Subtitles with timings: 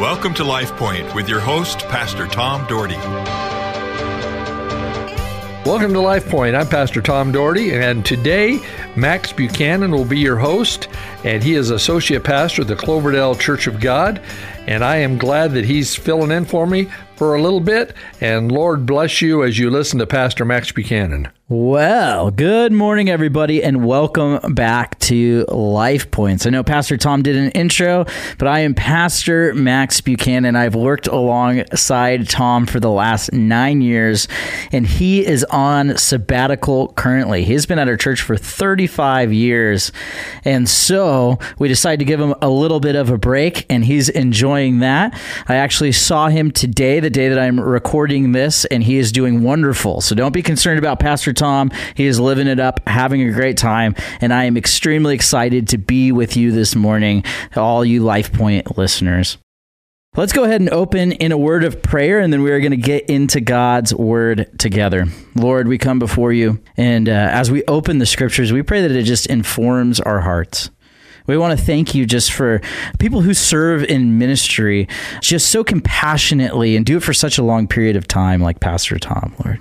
[0.00, 2.96] Welcome to Life Point with your host, Pastor Tom Dougherty.
[5.68, 6.56] Welcome to Life Point.
[6.56, 8.60] I'm Pastor Tom Dougherty, and today
[8.96, 10.88] Max Buchanan will be your host,
[11.22, 14.22] and he is associate pastor at the Cloverdale Church of God.
[14.66, 17.92] And I am glad that he's filling in for me for a little bit.
[18.22, 21.28] And Lord bless you as you listen to Pastor Max Buchanan.
[21.52, 26.46] Well, good morning, everybody, and welcome back to Life Points.
[26.46, 28.04] I know Pastor Tom did an intro,
[28.38, 30.54] but I am Pastor Max Buchanan.
[30.54, 34.28] I've worked alongside Tom for the last nine years,
[34.70, 37.42] and he is on sabbatical currently.
[37.42, 39.90] He's been at our church for 35 years,
[40.44, 44.08] and so we decided to give him a little bit of a break, and he's
[44.08, 45.20] enjoying that.
[45.48, 49.42] I actually saw him today, the day that I'm recording this, and he is doing
[49.42, 50.00] wonderful.
[50.00, 51.72] So don't be concerned about Pastor Tom.
[51.94, 55.78] He is living it up, having a great time, and I am extremely excited to
[55.78, 57.24] be with you this morning,
[57.56, 59.38] all you Life Point listeners.
[60.16, 62.72] Let's go ahead and open in a word of prayer, and then we are going
[62.72, 65.06] to get into God's word together.
[65.34, 68.90] Lord, we come before you, and uh, as we open the scriptures, we pray that
[68.90, 70.68] it just informs our hearts.
[71.26, 72.60] We want to thank you just for
[72.98, 74.88] people who serve in ministry
[75.22, 78.98] just so compassionately and do it for such a long period of time, like Pastor
[78.98, 79.60] Tom, Lord.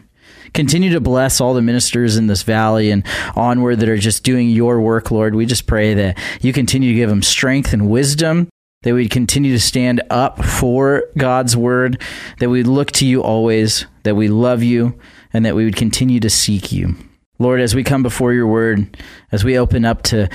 [0.53, 3.05] Continue to bless all the ministers in this valley and
[3.36, 5.36] onward that are just doing your work, Lord.
[5.36, 8.50] We just pray that you continue to give them strength and wisdom,
[8.83, 12.02] that we'd continue to stand up for God's word,
[12.39, 15.00] that we'd look to you always, that we love you,
[15.33, 16.95] and that we would continue to seek you.
[17.41, 18.97] Lord, as we come before your word,
[19.31, 20.28] as we open up to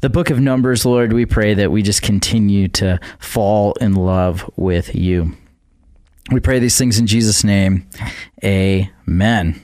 [0.00, 4.48] the book of Numbers, Lord, we pray that we just continue to fall in love
[4.54, 5.36] with you.
[6.30, 7.88] We pray these things in Jesus' name.
[8.44, 9.60] Amen.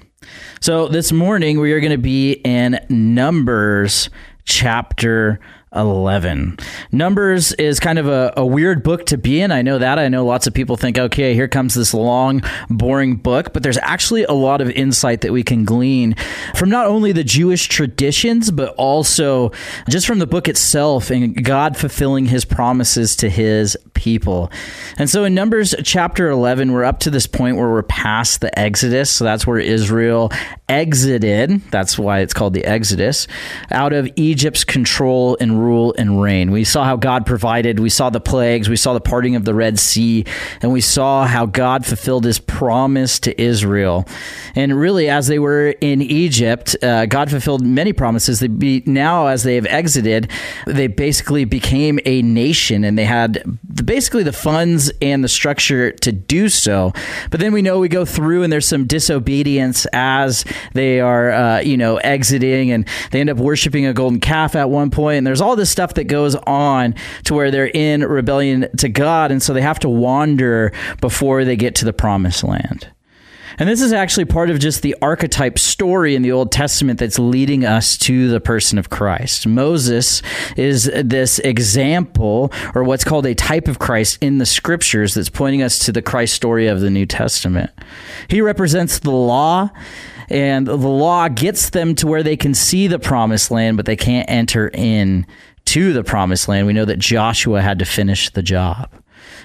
[0.60, 4.10] So this morning we are going to be in Numbers
[4.44, 5.38] chapter
[5.74, 6.56] 11.
[6.92, 9.52] Numbers is kind of a, a, weird book to be in.
[9.52, 9.98] I know that.
[9.98, 13.76] I know lots of people think, okay, here comes this long, boring book, but there's
[13.78, 16.14] actually a lot of insight that we can glean
[16.54, 19.52] from not only the Jewish traditions, but also
[19.90, 24.50] just from the book itself and God fulfilling his promises to his people.
[24.96, 28.58] And so in Numbers chapter 11, we're up to this point where we're past the
[28.58, 29.10] Exodus.
[29.10, 30.32] So that's where Israel
[30.68, 31.62] exited.
[31.70, 33.26] That's why it's called the Exodus
[33.70, 36.50] out of Egypt's control and rule and reign.
[36.50, 39.54] We saw how God provided, we saw the plagues, we saw the parting of the
[39.54, 40.24] Red Sea,
[40.62, 44.06] and we saw how God fulfilled his promise to Israel.
[44.54, 48.40] And really, as they were in Egypt, uh, God fulfilled many promises.
[48.40, 50.30] They be, now, as they have exited,
[50.66, 53.42] they basically became a nation and they had
[53.84, 56.92] basically the funds and the structure to do so.
[57.30, 60.44] But then we know we go through and there's some disobedience as
[60.74, 64.70] they are, uh, you know, exiting and they end up worshiping a golden calf at
[64.70, 65.18] one point.
[65.18, 66.94] And there's all all this stuff that goes on
[67.24, 71.56] to where they're in rebellion to God, and so they have to wander before they
[71.56, 72.88] get to the promised land.
[73.60, 77.18] And this is actually part of just the archetype story in the Old Testament that's
[77.18, 79.48] leading us to the person of Christ.
[79.48, 80.22] Moses
[80.56, 85.62] is this example, or what's called a type of Christ in the scriptures that's pointing
[85.62, 87.70] us to the Christ story of the New Testament.
[88.28, 89.70] He represents the law
[90.28, 93.96] and the law gets them to where they can see the promised land, but they
[93.96, 95.26] can't enter in
[95.66, 96.66] to the promised land.
[96.66, 98.90] We know that Joshua had to finish the job.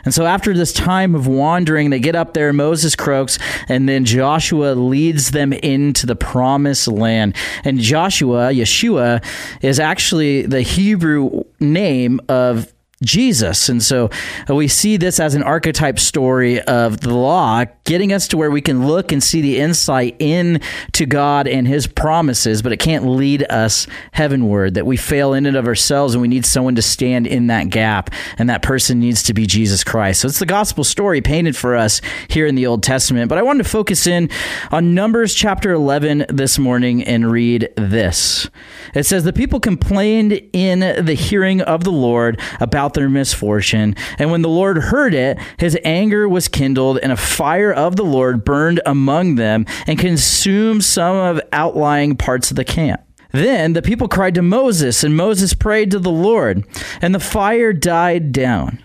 [0.05, 3.39] And so after this time of wandering, they get up there, Moses croaks,
[3.69, 7.35] and then Joshua leads them into the promised land.
[7.63, 9.23] And Joshua, Yeshua,
[9.61, 13.69] is actually the Hebrew name of Jesus.
[13.69, 14.09] And so
[14.49, 18.51] uh, we see this as an archetype story of the law, getting us to where
[18.51, 23.05] we can look and see the insight into God and his promises, but it can't
[23.07, 26.81] lead us heavenward, that we fail in and of ourselves and we need someone to
[26.81, 28.09] stand in that gap.
[28.37, 30.21] And that person needs to be Jesus Christ.
[30.21, 33.29] So it's the gospel story painted for us here in the Old Testament.
[33.29, 34.29] But I wanted to focus in
[34.71, 38.49] on Numbers chapter 11 this morning and read this.
[38.93, 43.95] It says, The people complained in the hearing of the Lord about their misfortune.
[44.17, 48.05] And when the Lord heard it, his anger was kindled, and a fire of the
[48.05, 53.01] Lord burned among them and consumed some of outlying parts of the camp.
[53.31, 56.65] Then the people cried to Moses, and Moses prayed to the Lord,
[57.01, 58.83] and the fire died down.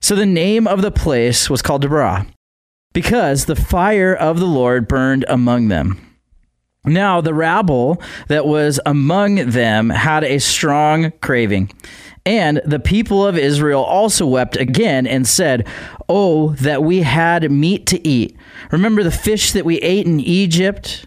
[0.00, 2.26] So the name of the place was called Taberah,
[2.92, 6.08] because the fire of the Lord burned among them.
[6.84, 11.70] Now the rabble that was among them had a strong craving.
[12.24, 15.66] And the people of Israel also wept again and said,
[16.08, 18.36] Oh, that we had meat to eat.
[18.70, 21.06] Remember the fish that we ate in Egypt,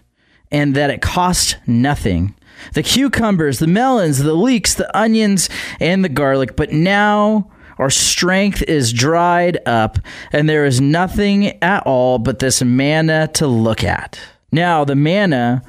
[0.50, 2.34] and that it cost nothing.
[2.74, 5.48] The cucumbers, the melons, the leeks, the onions,
[5.80, 6.54] and the garlic.
[6.54, 9.98] But now Our strength is dried up,
[10.32, 14.18] and there is nothing at all but this manna to look at.
[14.50, 15.62] Now, the manna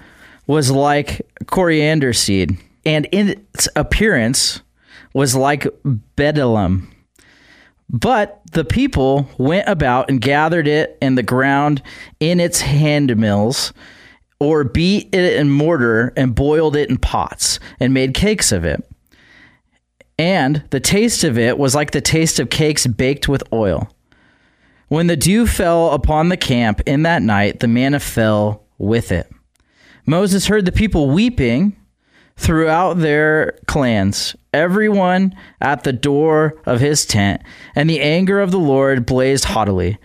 [0.46, 4.62] was like coriander seed, and in its appearance
[5.18, 5.64] was like
[6.16, 6.88] bdellium.
[7.90, 11.82] But the people went about and gathered it in the ground
[12.20, 13.74] in its handmills,
[14.40, 18.88] or beat it in mortar and boiled it in pots and made cakes of it.
[20.20, 23.90] And the taste of it was like the taste of cakes baked with oil.
[24.88, 29.28] When the dew fell upon the camp in that night, the manna fell with it.
[30.06, 31.76] Moses heard the people weeping
[32.38, 37.42] throughout their clans, everyone at the door of his tent,
[37.76, 39.98] and the anger of the Lord blazed haughtily.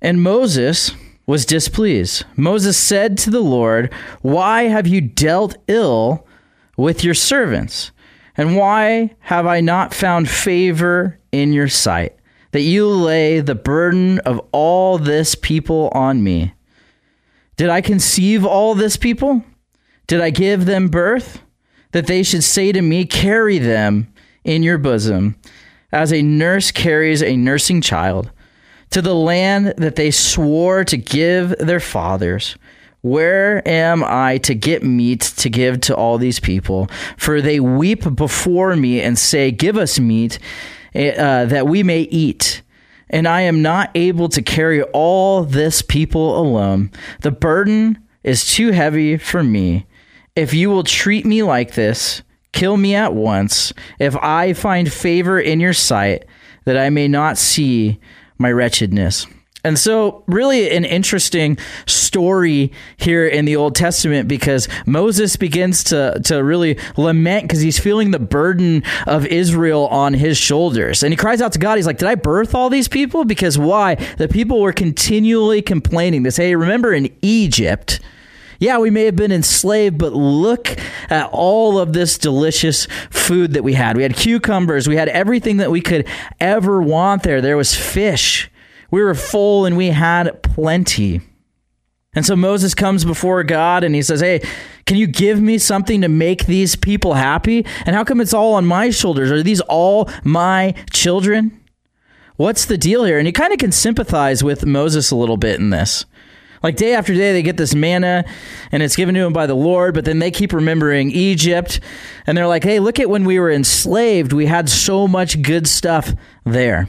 [0.00, 0.92] And Moses
[1.26, 2.24] was displeased.
[2.36, 3.92] Moses said to the Lord,
[4.22, 6.26] Why have you dealt ill
[6.76, 7.92] with your servants?
[8.36, 12.16] And why have I not found favor in your sight,
[12.50, 16.52] that you lay the burden of all this people on me?
[17.56, 19.44] Did I conceive all this people?
[20.06, 21.40] Did I give them birth?
[21.92, 24.12] That they should say to me, Carry them
[24.42, 25.36] in your bosom,
[25.92, 28.30] as a nurse carries a nursing child,
[28.90, 32.56] to the land that they swore to give their fathers.
[33.00, 36.88] Where am I to get meat to give to all these people?
[37.18, 40.38] For they weep before me and say, Give us meat
[40.94, 42.62] uh, that we may eat.
[43.10, 46.90] And I am not able to carry all this people alone.
[47.20, 49.86] The burden is too heavy for me.
[50.36, 52.22] If you will treat me like this,
[52.52, 53.72] kill me at once.
[54.00, 56.24] If I find favor in your sight,
[56.64, 58.00] that I may not see
[58.38, 59.26] my wretchedness.
[59.66, 66.20] And so, really, an interesting story here in the Old Testament because Moses begins to,
[66.24, 71.02] to really lament because he's feeling the burden of Israel on his shoulders.
[71.02, 71.76] And he cries out to God.
[71.76, 73.24] He's like, Did I birth all these people?
[73.24, 73.94] Because why?
[74.18, 76.24] The people were continually complaining.
[76.24, 78.00] They say, hey, Remember in Egypt,
[78.58, 80.76] yeah, we may have been enslaved, but look
[81.10, 83.96] at all of this delicious food that we had.
[83.96, 86.06] We had cucumbers, we had everything that we could
[86.40, 87.40] ever want there.
[87.40, 88.50] There was fish.
[88.90, 91.20] We were full and we had plenty.
[92.14, 94.40] And so Moses comes before God and he says, Hey,
[94.86, 97.66] can you give me something to make these people happy?
[97.86, 99.32] And how come it's all on my shoulders?
[99.32, 101.60] Are these all my children?
[102.36, 103.18] What's the deal here?
[103.18, 106.04] And you kind of can sympathize with Moses a little bit in this.
[106.64, 108.24] Like day after day, they get this manna
[108.72, 111.78] and it's given to them by the Lord, but then they keep remembering Egypt
[112.26, 114.32] and they're like, hey, look at when we were enslaved.
[114.32, 116.14] We had so much good stuff
[116.44, 116.88] there.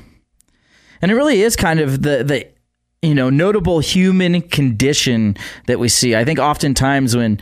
[1.02, 2.48] And it really is kind of the the
[3.02, 5.36] you know notable human condition
[5.68, 6.16] that we see.
[6.16, 7.42] I think oftentimes when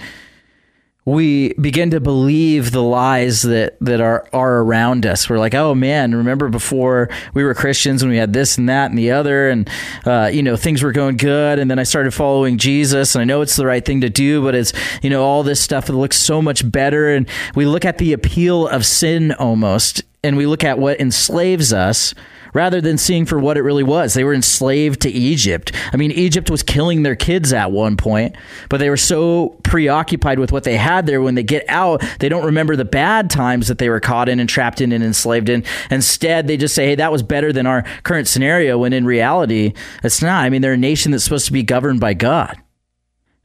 [1.06, 5.30] we begin to believe the lies that that are are around us.
[5.30, 8.90] We're like, oh man, remember before we were Christians when we had this and that
[8.90, 9.70] and the other, and
[10.06, 13.26] uh, you know things were going good, and then I started following Jesus, and I
[13.26, 14.72] know it's the right thing to do, but it's
[15.02, 18.14] you know all this stuff that looks so much better, and we look at the
[18.14, 22.14] appeal of sin almost, and we look at what enslaves us
[22.54, 24.14] rather than seeing for what it really was.
[24.14, 25.72] They were enslaved to Egypt.
[25.92, 28.36] I mean, Egypt was killing their kids at one point,
[28.70, 32.30] but they were so preoccupied with what they had there when they get out, they
[32.30, 35.50] don't remember the bad times that they were caught in and trapped in and enslaved
[35.50, 35.64] in.
[35.90, 39.74] Instead, they just say, hey, that was better than our current scenario, when in reality,
[40.04, 40.44] it's not.
[40.44, 42.58] I mean, they're a nation that's supposed to be governed by God.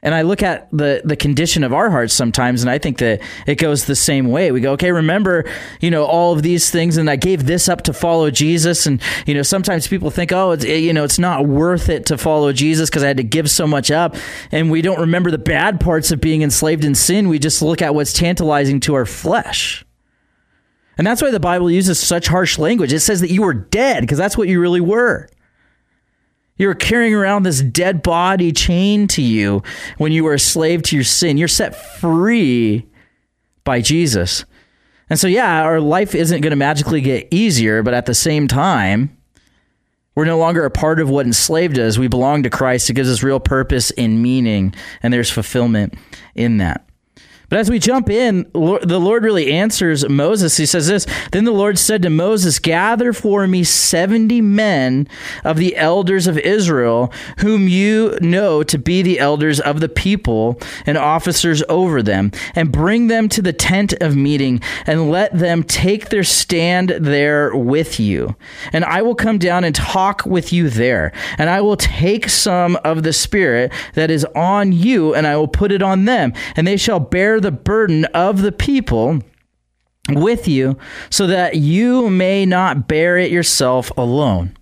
[0.00, 3.21] And I look at the the condition of our hearts sometimes, and I think that
[3.49, 4.52] it goes the same way.
[4.52, 5.45] We go, okay, remember,
[5.81, 8.87] you know, all of these things, and I gave this up to follow Jesus.
[8.87, 12.19] And you know, sometimes people think, oh, it's you know, it's not worth it to
[12.19, 14.14] follow Jesus because I had to give so much up.
[14.52, 17.28] And we don't remember the bad parts of being enslaved in sin.
[17.28, 19.85] We just look at what's tantalizing to our flesh.
[20.97, 22.93] And that's why the Bible uses such harsh language.
[22.93, 25.28] It says that you were dead because that's what you really were.
[26.59, 29.62] You were carrying around this dead body chained to you
[29.97, 31.38] when you were a slave to your sin.
[31.38, 32.87] You're set free
[33.65, 34.45] by Jesus.
[35.09, 38.49] And so, yeah, our life isn't going to magically get easier, but at the same
[38.49, 39.17] time,
[40.15, 41.97] we're no longer a part of what enslaved us.
[41.97, 42.91] We belong to Christ.
[42.91, 45.95] It gives us real purpose and meaning, and there's fulfillment
[46.35, 46.88] in that.
[47.49, 50.59] But as we jump in, the Lord really answers Moses.
[50.59, 55.09] He says this Then the Lord said to Moses, Gather for me 70 men
[55.45, 60.61] of the elders of Israel, whom you know to be the elders of the people
[60.85, 65.62] and officers over them, and bring them to the tent of meeting, and let them
[65.62, 68.37] take their stand there with you.
[68.75, 71.12] And I will come down and talk with you there.
[71.38, 75.49] And I will take some of the Spirit that is on you, and I will
[75.49, 77.00] put it on them, and they shall
[77.40, 79.21] the burden of the people
[80.09, 80.76] with you
[81.11, 84.57] so that you may not bear it yourself alone.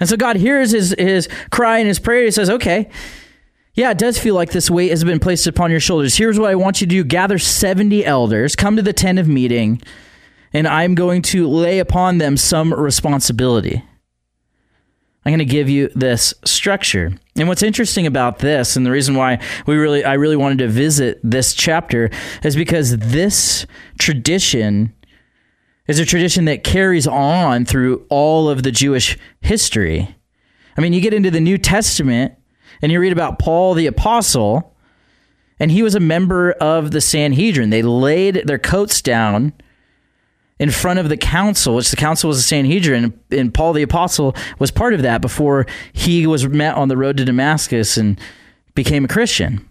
[0.00, 2.24] And so God hears his, his cry and his prayer.
[2.24, 2.88] He says, okay,
[3.74, 6.16] yeah, it does feel like this weight has been placed upon your shoulders.
[6.16, 9.28] Here's what I want you to do gather 70 elders, come to the tent of
[9.28, 9.80] meeting,
[10.52, 13.84] and I'm going to lay upon them some responsibility.
[15.28, 17.12] I'm going to give you this structure.
[17.36, 20.68] And what's interesting about this, and the reason why we really, I really wanted to
[20.68, 22.08] visit this chapter,
[22.42, 23.66] is because this
[23.98, 24.94] tradition
[25.86, 30.16] is a tradition that carries on through all of the Jewish history.
[30.78, 32.32] I mean, you get into the New Testament
[32.80, 34.74] and you read about Paul the Apostle,
[35.60, 37.68] and he was a member of the Sanhedrin.
[37.68, 39.52] They laid their coats down
[40.58, 44.34] in front of the council, which the council was the Sanhedrin, and Paul the Apostle
[44.58, 48.20] was part of that before he was met on the road to Damascus and
[48.74, 49.68] became a Christian.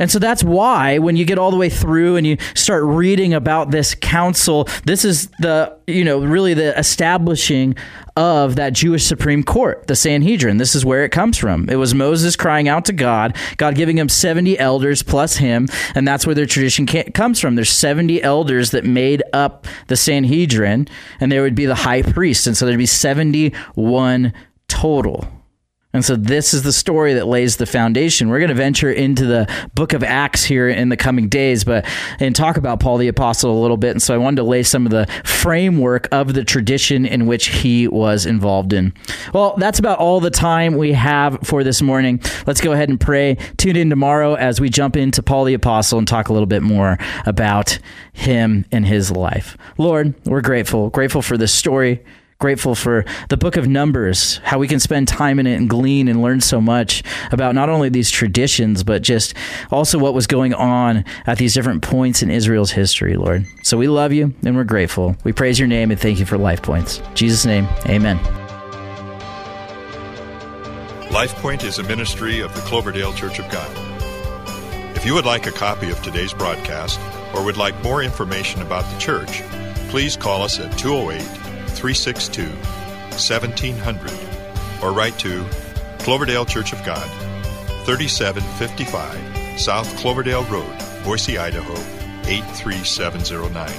[0.00, 3.34] And so that's why when you get all the way through and you start reading
[3.34, 7.76] about this council, this is the, you know, really the establishing
[8.16, 10.56] of that Jewish Supreme Court, the Sanhedrin.
[10.56, 11.68] This is where it comes from.
[11.68, 16.08] It was Moses crying out to God, God giving him 70 elders plus him, and
[16.08, 17.54] that's where their tradition comes from.
[17.54, 20.88] There's 70 elders that made up the Sanhedrin,
[21.20, 22.46] and there would be the high priest.
[22.46, 24.32] And so there'd be 71
[24.66, 25.39] total.
[25.92, 28.28] And so this is the story that lays the foundation.
[28.28, 31.84] We're going to venture into the book of Acts here in the coming days, but
[32.20, 33.90] and talk about Paul the apostle a little bit.
[33.90, 37.48] And so I wanted to lay some of the framework of the tradition in which
[37.48, 38.92] he was involved in.
[39.34, 42.20] Well, that's about all the time we have for this morning.
[42.46, 43.36] Let's go ahead and pray.
[43.56, 46.62] Tune in tomorrow as we jump into Paul the apostle and talk a little bit
[46.62, 47.80] more about
[48.12, 49.56] him and his life.
[49.76, 52.04] Lord, we're grateful, grateful for this story
[52.40, 56.08] grateful for the book of Numbers, how we can spend time in it and glean
[56.08, 59.34] and learn so much about not only these traditions, but just
[59.70, 63.46] also what was going on at these different points in Israel's history, Lord.
[63.62, 65.16] So we love you and we're grateful.
[65.22, 67.00] We praise your name and thank you for Life Points.
[67.00, 68.18] In Jesus' name, amen.
[71.12, 73.70] Life Point is a ministry of the Cloverdale Church of God.
[74.96, 76.98] If you would like a copy of today's broadcast
[77.34, 79.42] or would like more information about the church,
[79.90, 81.39] please call us at 208
[81.80, 82.44] 362
[83.16, 84.12] 1700
[84.82, 85.42] or write to
[86.00, 87.08] Cloverdale Church of God,
[87.86, 90.70] 3755 South Cloverdale Road,
[91.04, 91.72] Boise, Idaho
[92.28, 93.72] 83709.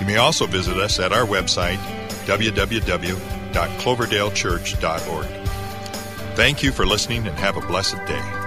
[0.00, 1.78] You may also visit us at our website
[2.26, 5.26] www.cloverdalechurch.org.
[6.36, 8.43] Thank you for listening and have a blessed day.